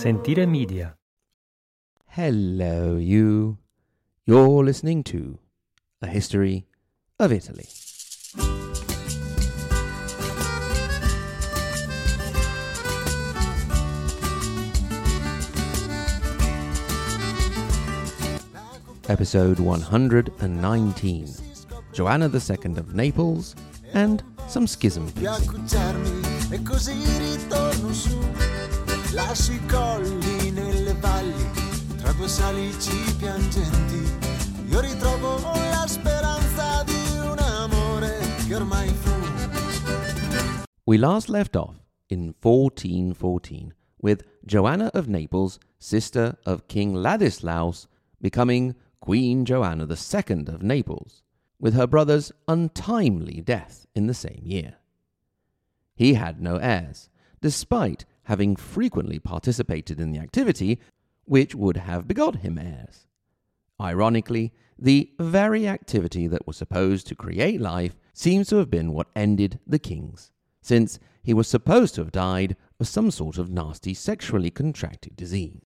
[0.00, 0.96] Sentire Media.
[2.06, 3.58] Hello, you.
[4.24, 5.38] You're listening to
[6.00, 6.64] A History
[7.18, 7.66] of Italy.
[19.10, 21.28] Episode 119
[21.92, 23.54] Joanna II of Naples
[23.92, 25.12] and some schism.
[25.12, 25.26] di
[29.12, 31.50] i colli nelle valli,
[31.96, 34.08] tra due salici piangenti.
[34.68, 39.10] Io ritrovo la speranza di un amore che ormai fu.
[40.84, 41.74] We last left off
[42.06, 47.88] in 1414 with Joanna of Naples, sister of King Ladislaus,
[48.20, 51.24] becoming Queen Joanna II of Naples,
[51.58, 54.76] with her brother's untimely death in the same year.
[55.96, 57.08] He had no heirs,
[57.40, 60.78] despite having frequently participated in the activity
[61.24, 63.08] which would have begot him heirs.
[63.80, 69.08] Ironically, the very activity that was supposed to create life seems to have been what
[69.16, 70.30] ended the king's,
[70.62, 75.62] since he was supposed to have died of some sort of nasty sexually contracted disease.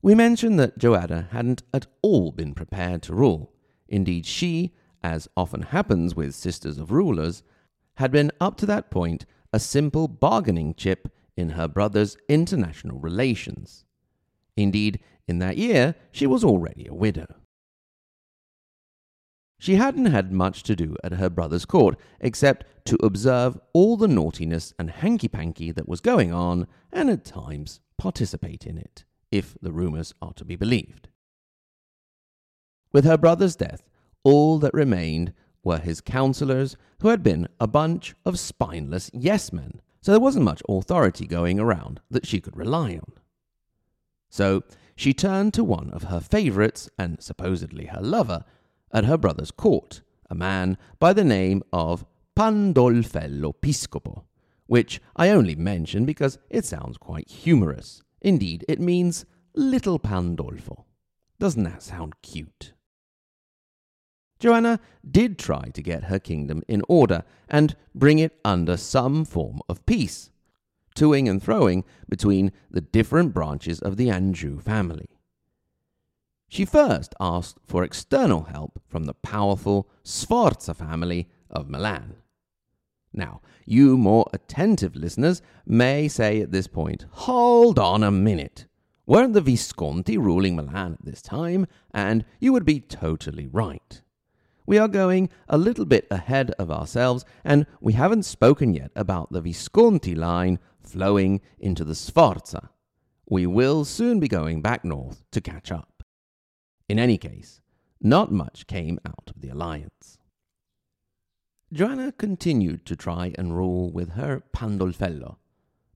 [0.00, 3.52] We mentioned that Joanna hadn't at all been prepared to rule.
[3.88, 7.42] Indeed, she, as often happens with sisters of rulers,
[7.96, 13.86] had been up to that point a simple bargaining chip in her brother's international relations.
[14.54, 17.26] Indeed, in that year, she was already a widow.
[19.58, 24.06] She hadn't had much to do at her brother's court except to observe all the
[24.06, 29.56] naughtiness and hanky panky that was going on and at times participate in it, if
[29.62, 31.08] the rumours are to be believed.
[32.92, 33.88] With her brother's death,
[34.22, 35.32] all that remained
[35.66, 40.44] were his counsellors, who had been a bunch of spineless yes men, so there wasn't
[40.44, 43.12] much authority going around that she could rely on.
[44.30, 44.62] So
[44.94, 48.44] she turned to one of her favourites and supposedly her lover
[48.92, 52.06] at her brother's court, a man by the name of
[52.36, 54.22] Pandolfello Piscopo,
[54.66, 58.04] which I only mention because it sounds quite humorous.
[58.22, 59.24] Indeed, it means
[59.56, 60.84] little Pandolfo.
[61.40, 62.72] Doesn't that sound cute?
[64.38, 69.60] Joanna did try to get her kingdom in order and bring it under some form
[69.68, 70.30] of peace,
[70.94, 75.08] toing and throwing between the different branches of the Anjou family.
[76.48, 82.16] She first asked for external help from the powerful Sforza family of Milan.
[83.12, 88.66] Now, you more attentive listeners may say at this point, hold on a minute.
[89.06, 91.66] Weren't the Visconti ruling Milan at this time?
[91.92, 94.02] And you would be totally right.
[94.66, 99.32] We are going a little bit ahead of ourselves, and we haven't spoken yet about
[99.32, 102.70] the Visconti line flowing into the Sforza.
[103.28, 106.02] We will soon be going back north to catch up.
[106.88, 107.60] In any case,
[108.00, 110.18] not much came out of the alliance.
[111.72, 115.36] Joanna continued to try and rule with her Pandolfello,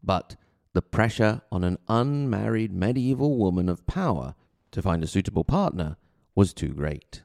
[0.03, 0.37] but
[0.73, 4.35] the pressure on an unmarried medieval woman of power
[4.71, 5.97] to find a suitable partner
[6.35, 7.23] was too great.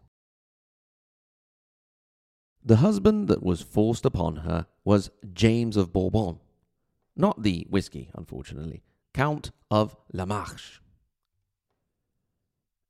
[2.68, 6.40] The husband that was forced upon her was James of Bourbon,
[7.16, 8.82] not the whiskey, unfortunately,
[9.14, 10.82] Count of La Marche.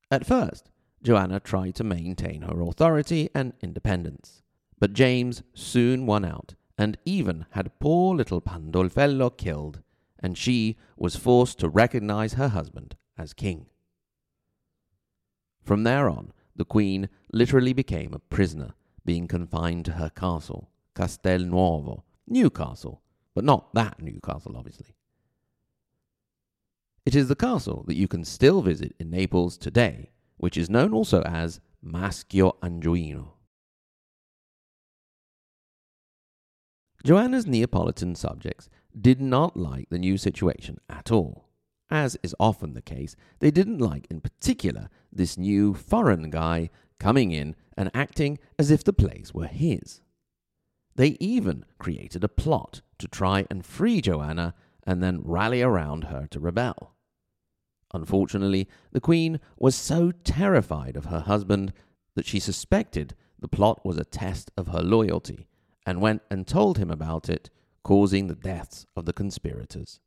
[0.09, 0.72] At first,
[1.03, 4.44] Joanna tried to maintain her authority and independence,
[4.80, 9.81] but James soon won out and even had poor little Pandolfello killed,
[10.19, 13.66] and she was forced to recognize her husband as king.
[15.62, 18.74] From there on, the queen literally became a prisoner,
[19.06, 23.02] being confined to her castle, Castel Nuovo, Newcastle,
[23.34, 24.96] but not that Newcastle, obviously.
[27.06, 30.94] It is the castle that you can still visit in Naples today, which is known
[30.94, 33.34] also as Maschio Angioino.
[37.06, 38.68] Joanna's Neapolitan subjects
[39.00, 41.45] did not like the new situation at all.
[41.90, 47.32] As is often the case, they didn't like in particular this new foreign guy coming
[47.32, 50.02] in and acting as if the place were his.
[50.96, 56.28] They even created a plot to try and free Joanna and then rally around her
[56.32, 56.96] to rebel.
[57.93, 61.73] Unfortunately, the queen was so terrified of her husband
[62.16, 65.47] that she suspected the plot was a test of her loyalty
[65.85, 67.49] and went and told him about it,
[67.84, 69.99] causing the deaths of the conspirators.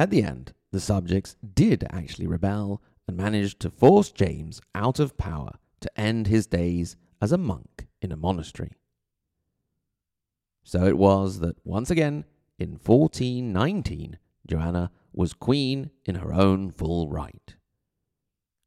[0.00, 5.18] At the end, the subjects did actually rebel and managed to force James out of
[5.18, 8.72] power to end his days as a monk in a monastery.
[10.64, 12.24] So it was that once again
[12.58, 14.16] in 1419,
[14.46, 17.54] Joanna was queen in her own full right.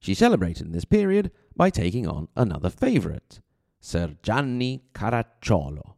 [0.02, 3.40] She celebrated this period by taking on another favourite,
[3.80, 5.96] Ser Gianni Caracciolo.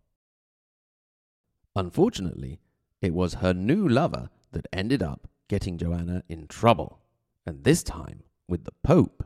[1.75, 2.61] Unfortunately,
[3.01, 7.01] it was her new lover that ended up getting Joanna in trouble,
[7.45, 9.23] and this time with the Pope.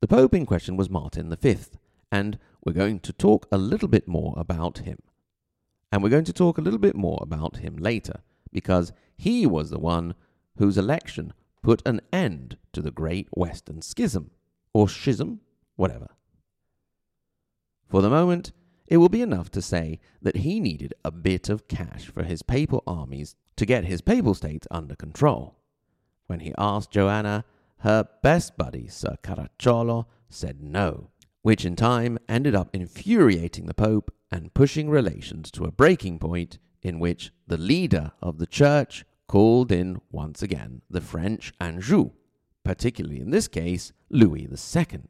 [0.00, 1.56] The Pope in question was Martin V,
[2.10, 4.98] and we're going to talk a little bit more about him.
[5.92, 9.68] And we're going to talk a little bit more about him later, because he was
[9.68, 10.14] the one
[10.56, 14.30] whose election put an end to the Great Western Schism,
[14.72, 15.40] or Schism,
[15.76, 16.08] whatever.
[17.88, 18.52] For the moment,
[18.86, 22.42] it will be enough to say that he needed a bit of cash for his
[22.42, 25.56] papal armies to get his papal states under control.
[26.26, 27.44] When he asked Joanna,
[27.78, 31.10] her best buddy, Sir Caracciolo, said no,
[31.42, 36.58] which in time ended up infuriating the Pope and pushing relations to a breaking point
[36.82, 42.10] in which the leader of the Church called in once again the French Anjou,
[42.64, 45.02] particularly in this case Louis II.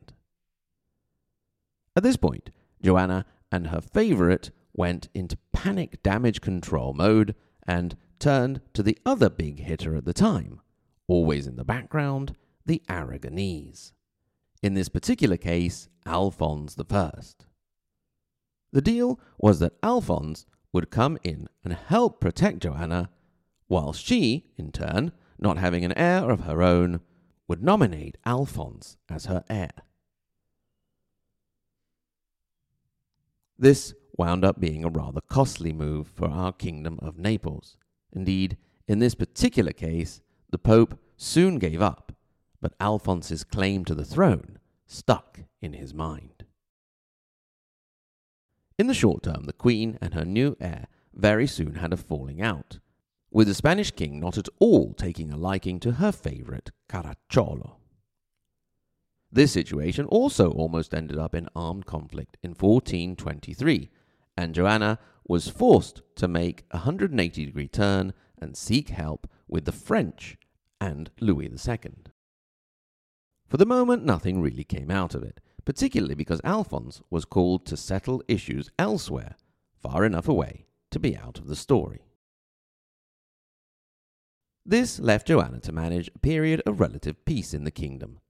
[1.95, 2.51] At this point,
[2.83, 7.35] Joanna and her favourite went into panic damage control mode
[7.67, 10.61] and turned to the other big hitter at the time,
[11.07, 12.35] always in the background,
[12.65, 13.93] the Aragonese.
[14.63, 17.11] In this particular case, Alphonse I.
[18.73, 23.11] The deal was that Alphonse would come in and help protect Joanna,
[23.67, 27.01] while she, in turn, not having an heir of her own,
[27.49, 29.73] would nominate Alphonse as her heir.
[33.63, 37.77] This wound up being a rather costly move for our Kingdom of Naples.
[38.13, 38.57] Indeed,
[38.89, 40.21] in this particular case,
[40.51, 42.13] the Pope soon gave up,
[42.61, 46.45] but Alphonse's claim to the throne stuck in his mind.
[48.81, 52.43] In the short term, the Queen and her new heir very soon had a falling
[52.43, 52.81] out,
[53.31, 57.77] with the Spanish king not at all taking a liking to her favourite Caracciolo.
[59.35, 63.89] This situation also almost ended up in armed conflict in 1423,
[64.37, 69.73] and Joanna was forced to make a 180 degree turn and seek help with the
[69.73, 70.37] French
[70.83, 71.79] and Louis II.
[73.49, 77.77] For the moment, nothing really came out of it, particularly because Alphonse was called to
[77.77, 79.37] settle issues elsewhere,
[79.81, 82.05] far enough away to be out of the story.
[84.67, 88.21] This left Joanna to manage a period of relative peace in the kingdom,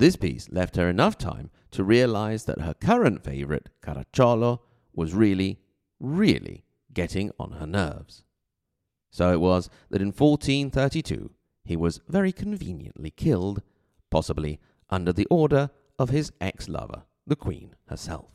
[0.00, 4.60] this peace left her enough time to realize that her current favorite, Caracciolo,
[4.94, 5.60] was really,
[6.00, 6.64] really
[6.94, 8.24] getting on her nerves.
[9.10, 11.30] So it was that in 1432
[11.64, 13.60] he was very conveniently killed,
[14.10, 14.58] possibly
[14.88, 15.68] under the order
[15.98, 18.30] of his ex lover, the Queen herself.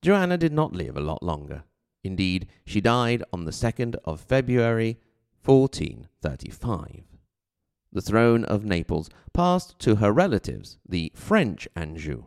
[0.00, 1.64] Joanna did not live a lot longer.
[2.02, 4.96] Indeed, she died on the 2nd of February
[5.44, 7.07] 1435
[7.92, 12.24] the throne of Naples passed to her relatives, the French Anjou,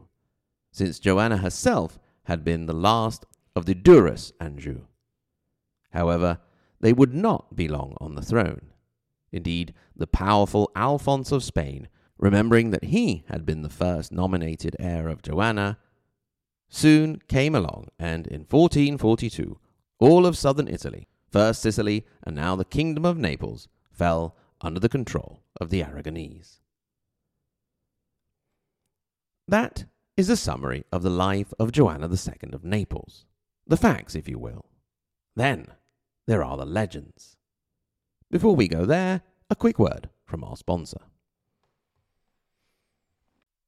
[0.71, 3.25] since Joanna herself had been the last
[3.55, 4.81] of the Duras Anjou.
[5.91, 6.39] However,
[6.79, 8.71] they would not be long on the throne.
[9.31, 11.87] Indeed, the powerful Alphonse of Spain,
[12.17, 15.77] remembering that he had been the first nominated heir of Joanna,
[16.69, 19.59] soon came along, and in 1442
[20.00, 24.89] all of southern Italy, first Sicily and now the Kingdom of Naples, fell under the
[24.89, 26.58] control of the Aragonese.
[29.48, 29.86] That
[30.18, 33.25] is a summary of the life of Joanna II of Naples.
[33.68, 34.65] The facts, if you will.
[35.36, 35.68] Then
[36.25, 37.38] there are the legends.
[38.32, 41.01] Before we go there, a quick word from our sponsor.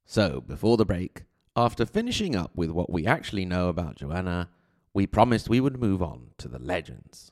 [0.04, 1.22] So, before the break,
[1.54, 4.50] after finishing up with what we actually know about Joanna,
[4.92, 7.30] we promised we would move on to the legends.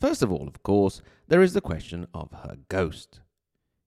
[0.00, 3.20] First of all, of course, there is the question of her ghost.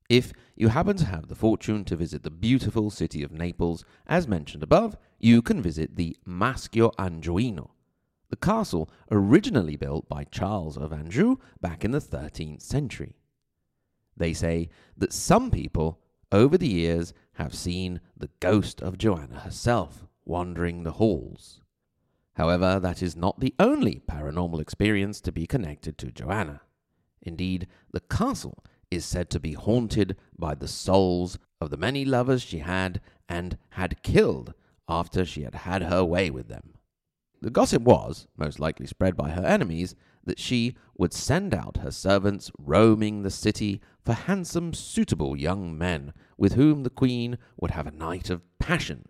[0.09, 4.27] If you happen to have the fortune to visit the beautiful city of Naples, as
[4.27, 7.69] mentioned above, you can visit the Maschio Angioino,
[8.29, 13.15] the castle originally built by Charles of Anjou back in the 13th century.
[14.17, 16.01] They say that some people
[16.31, 21.61] over the years have seen the ghost of Joanna herself wandering the halls.
[22.35, 26.61] However, that is not the only paranormal experience to be connected to Joanna.
[27.21, 32.41] Indeed, the castle is said to be haunted by the souls of the many lovers
[32.41, 34.53] she had and had killed
[34.87, 36.73] after she had had her way with them.
[37.41, 41.91] The gossip was, most likely spread by her enemies, that she would send out her
[41.91, 47.87] servants roaming the city for handsome, suitable young men with whom the queen would have
[47.87, 49.05] a night of passion.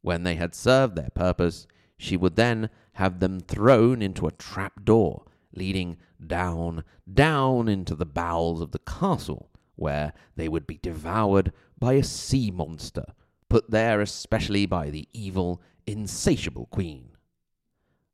[0.00, 1.66] When they had served their purpose,
[2.00, 8.06] she would then have them thrown into a trap door leading down, down into the
[8.06, 13.04] bowels of the castle, where they would be devoured by a sea monster,
[13.50, 17.10] put there especially by the evil, insatiable queen.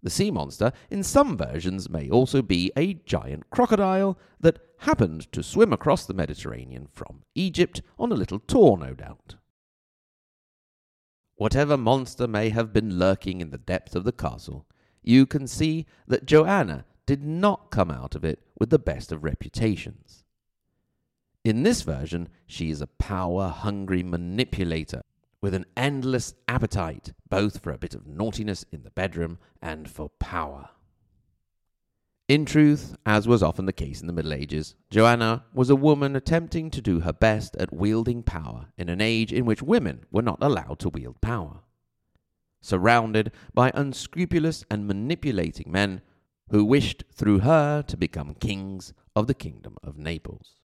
[0.03, 5.45] The sea monster, in some versions, may also be a giant crocodile that happened to
[5.45, 9.37] swim across the Mediterranean from Egypt on a little tour, no doubt.
[11.37, 14.67] Whatever monster may have been lurking in the depths of the castle,
[15.03, 19.23] you can see that Joanna did not come out of it with the best of
[19.23, 20.25] reputations.
[21.45, 25.03] In this version, she is a power hungry manipulator
[25.41, 30.09] with an endless appetite both for a bit of naughtiness in the bedroom and for
[30.19, 30.71] power.
[32.29, 36.17] In truth, as was often the case in the Middle Ages, Joanna was a woman
[36.17, 40.23] attempting to do her best at wielding power in an age in which women were
[40.23, 41.61] not allowed to wield power.
[42.61, 46.01] Surrounded by unscrupulous and manipulating men
[46.51, 50.57] who wished through her to become kings of the kingdom of Naples.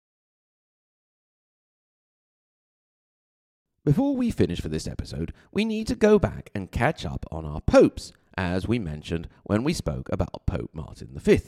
[3.84, 7.44] Before we finish for this episode, we need to go back and catch up on
[7.44, 11.40] our popes, as we mentioned when we spoke about Pope Martin V.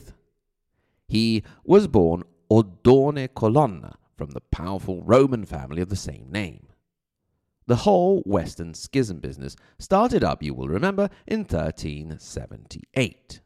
[1.08, 6.68] He was born Oddone Colonna from the powerful Roman family of the same name.
[7.66, 13.40] The whole Western Schism business started up, you will remember, in 1378.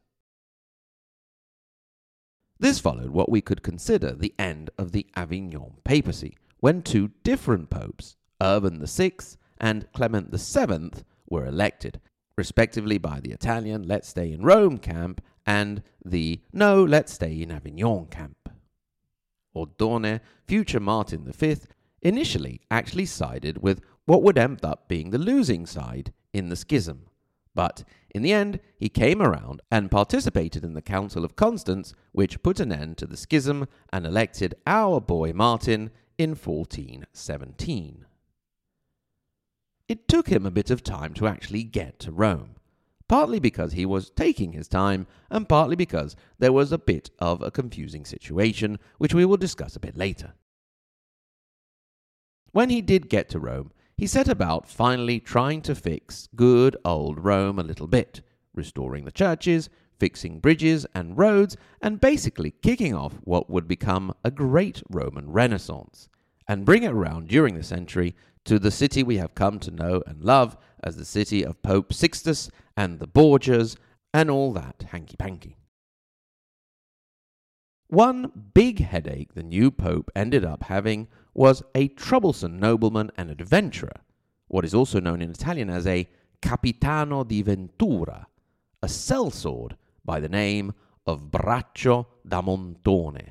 [2.61, 7.71] This followed what we could consider the end of the Avignon papacy, when two different
[7.71, 9.13] popes, Urban VI
[9.61, 10.91] and Clement VII
[11.29, 12.01] were elected,
[12.39, 17.51] respectively by the Italian Let's Stay in Rome camp and the No, Let's Stay in
[17.51, 18.49] Avignon camp.
[19.57, 21.57] Oddone, future Martin V,
[22.01, 27.07] initially actually sided with what would end up being the losing side in the schism.
[27.57, 27.83] But
[28.15, 32.61] in the end, he came around and participated in the Council of Constance, which put
[32.61, 38.07] an end to the schism and elected our boy Martin in 1417.
[39.89, 42.57] It took him a bit of time to actually get to Rome,
[43.09, 47.41] partly because he was taking his time, and partly because there was a bit of
[47.41, 50.35] a confusing situation, which we will discuss a bit later.
[52.53, 57.25] When he did get to Rome, he set about finally trying to fix good old
[57.25, 58.21] Rome a little bit,
[58.55, 64.31] restoring the churches, fixing bridges and roads, and basically kicking off what would become a
[64.31, 66.09] great Roman Renaissance,
[66.47, 68.15] and bring it around during the century
[68.49, 71.93] to the city we have come to know and love as the city of Pope
[71.93, 73.77] Sixtus and the Borgias
[74.15, 75.59] and all that hanky panky.
[77.89, 84.01] One big headache the new pope ended up having was a troublesome nobleman and adventurer,
[84.47, 86.09] what is also known in Italian as a
[86.41, 88.29] capitano di ventura,
[88.83, 89.73] a sellsword
[90.07, 90.73] by the name
[91.07, 93.29] of Braccio da Montone.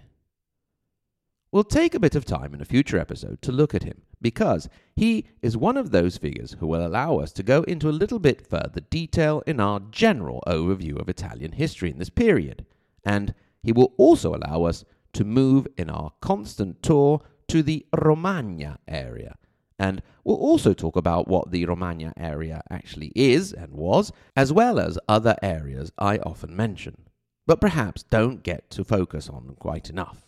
[1.49, 4.67] We'll take a bit of time in a future episode to look at him because
[4.97, 8.19] he is one of those figures who will allow us to go into a little
[8.19, 12.65] bit further detail in our general overview of Italian history in this period,
[13.05, 18.77] and he will also allow us to move in our constant tour to the Romagna
[18.85, 19.37] area.
[19.79, 24.81] And we'll also talk about what the Romagna area actually is and was, as well
[24.81, 26.97] as other areas I often mention,
[27.45, 30.26] but perhaps don't get to focus on quite enough.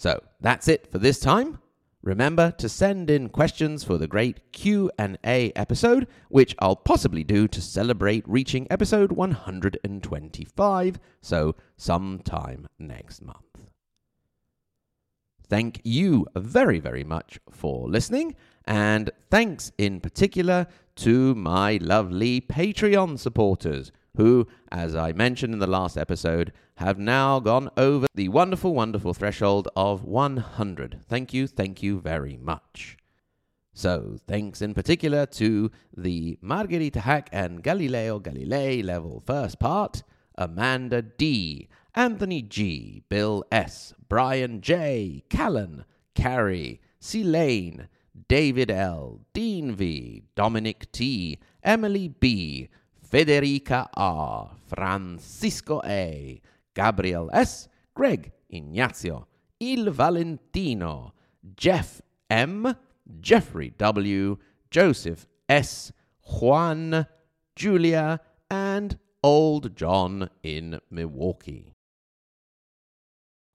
[0.00, 1.58] So that's it for this time.
[2.02, 7.60] Remember to send in questions for the great Q&A episode, which I'll possibly do to
[7.60, 13.72] celebrate reaching episode 125, so sometime next month.
[15.50, 20.66] Thank you very, very much for listening, and thanks in particular
[20.96, 27.40] to my lovely Patreon supporters who, as I mentioned in the last episode, have now
[27.40, 31.00] gone over the wonderful, wonderful threshold of 100.
[31.08, 32.96] Thank you, thank you very much.
[33.72, 40.02] So, thanks in particular to the Margherita Hack and Galileo Galilei level first part,
[40.36, 47.24] Amanda D, Anthony G, Bill S, Brian J, Callan, Carrie, C.
[47.24, 47.88] Lane,
[48.28, 52.68] David L, Dean V, Dominic T, Emily B,
[53.10, 56.40] Federica R, Francisco A,
[56.72, 59.26] Gabriel S, Greg Ignazio,
[59.58, 61.14] Il Valentino,
[61.56, 62.72] Jeff M,
[63.20, 64.36] Jeffrey W,
[64.70, 67.04] Joseph S, Juan,
[67.56, 71.74] Julia, and Old John in Milwaukee.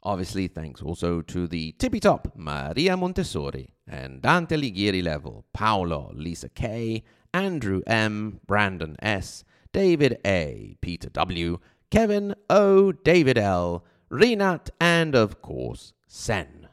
[0.03, 6.49] Obviously, thanks also to the tippy top Maria Montessori and Dante Alighieri level, Paolo, Lisa
[6.49, 7.03] K,
[7.35, 11.59] Andrew M, Brandon S, David A, Peter W,
[11.91, 16.69] Kevin O, David L, Renat, and of course, Sen.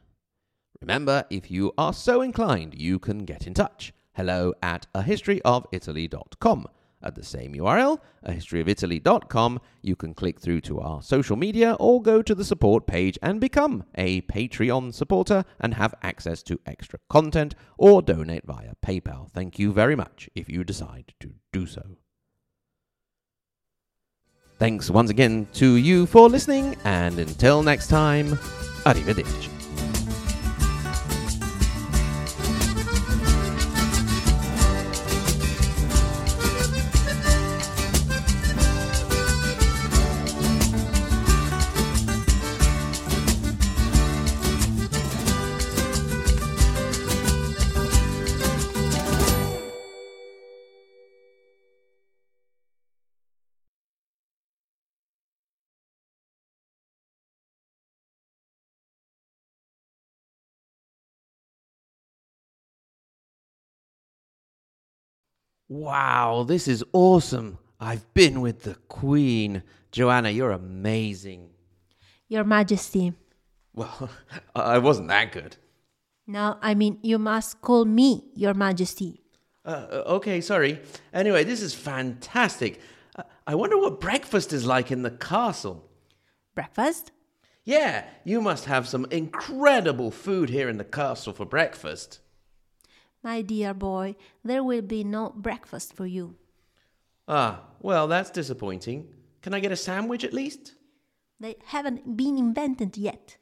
[0.80, 3.92] Remember, if you are so inclined, you can get in touch.
[4.12, 6.68] Hello at ahistoryofitaly.com.
[7.02, 12.22] At the same URL, ahistoryofitaly.com, you can click through to our social media or go
[12.22, 17.54] to the support page and become a Patreon supporter and have access to extra content
[17.76, 19.30] or donate via PayPal.
[19.30, 21.82] Thank you very much if you decide to do so.
[24.58, 28.36] Thanks once again to you for listening, and until next time,
[28.84, 29.61] arrivederci.
[65.72, 67.56] Wow, this is awesome.
[67.80, 69.62] I've been with the Queen.
[69.90, 71.48] Joanna, you're amazing.
[72.28, 73.14] Your Majesty.
[73.72, 74.10] Well,
[74.54, 75.56] I wasn't that good.
[76.26, 79.22] No, I mean, you must call me Your Majesty.
[79.64, 80.78] Uh, okay, sorry.
[81.14, 82.78] Anyway, this is fantastic.
[83.46, 85.88] I wonder what breakfast is like in the castle.
[86.54, 87.12] Breakfast?
[87.64, 92.20] Yeah, you must have some incredible food here in the castle for breakfast.
[93.22, 96.34] My dear boy, there will be no breakfast for you.
[97.28, 99.08] Ah, well, that's disappointing.
[99.42, 100.74] Can I get a sandwich at least?
[101.38, 103.36] They haven't been invented yet.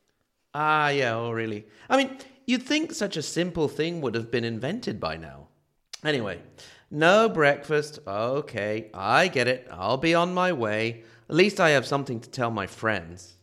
[0.54, 1.66] Ah, yeah, oh, really?
[1.88, 5.48] I mean, you'd think such a simple thing would have been invented by now.
[6.04, 6.40] Anyway,
[6.90, 8.00] no breakfast.
[8.06, 9.68] Okay, I get it.
[9.70, 11.04] I'll be on my way.
[11.28, 13.36] At least I have something to tell my friends.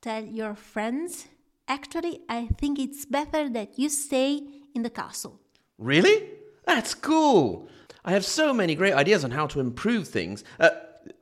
[0.00, 1.26] Tell your friends?
[1.66, 4.42] Actually, I think it's better that you stay
[4.74, 5.41] in the castle.
[5.82, 6.30] Really?
[6.64, 7.68] That's cool.
[8.04, 10.44] I have so many great ideas on how to improve things.
[10.60, 10.70] Uh,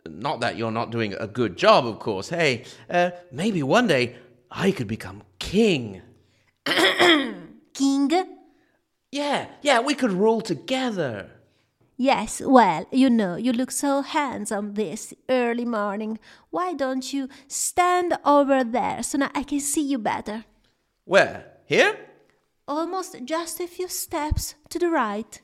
[0.07, 2.29] not that you're not doing a good job, of course.
[2.29, 4.17] Hey, uh, maybe one day
[4.51, 6.03] I could become king.
[7.73, 8.11] King?
[9.11, 11.31] Yeah, yeah, we could rule together.
[11.97, 16.19] Yes, well, you know, you look so handsome this early morning.
[16.51, 20.45] Why don't you stand over there so now I can see you better?
[21.05, 21.47] Where?
[21.65, 22.10] Here?
[22.71, 25.41] Almost just a few steps to the right.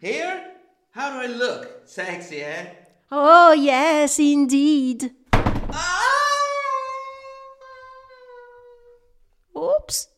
[0.00, 0.52] Here?
[0.92, 1.82] How do I look?
[1.84, 2.64] Sexy, eh?
[3.12, 5.12] Oh, yes, indeed.
[9.54, 10.08] Oops.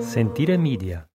[0.00, 1.08] Sentire Media.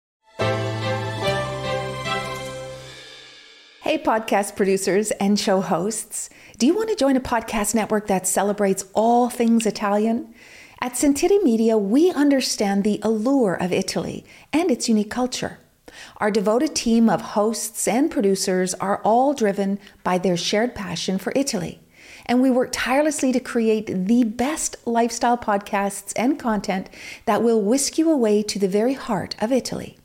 [3.88, 6.30] Hey, podcast producers and show hosts.
[6.58, 10.34] Do you want to join a podcast network that celebrates all things Italian?
[10.79, 15.57] At Sentire Media, we understand the allure of Italy and its unique culture.
[16.17, 21.33] Our devoted team of hosts and producers are all driven by their shared passion for
[21.35, 21.79] Italy.
[22.27, 26.91] And we work tirelessly to create the best lifestyle podcasts and content
[27.25, 29.96] that will whisk you away to the very heart of Italy.